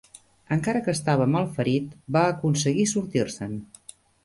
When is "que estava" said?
0.87-1.27